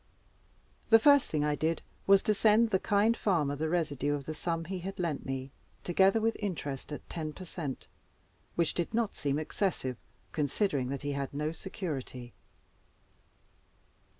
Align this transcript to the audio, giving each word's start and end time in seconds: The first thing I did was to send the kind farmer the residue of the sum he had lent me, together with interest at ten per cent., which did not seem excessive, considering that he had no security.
The 0.89 0.97
first 0.97 1.27
thing 1.29 1.45
I 1.45 1.53
did 1.53 1.83
was 2.07 2.23
to 2.23 2.33
send 2.33 2.71
the 2.71 2.79
kind 2.79 3.15
farmer 3.15 3.55
the 3.55 3.69
residue 3.69 4.15
of 4.15 4.25
the 4.25 4.33
sum 4.33 4.65
he 4.65 4.79
had 4.79 4.97
lent 4.97 5.27
me, 5.27 5.51
together 5.83 6.19
with 6.19 6.35
interest 6.39 6.91
at 6.91 7.07
ten 7.07 7.33
per 7.33 7.45
cent., 7.45 7.85
which 8.55 8.73
did 8.73 8.95
not 8.95 9.13
seem 9.13 9.37
excessive, 9.37 9.97
considering 10.31 10.89
that 10.89 11.03
he 11.03 11.11
had 11.11 11.35
no 11.35 11.51
security. 11.51 12.33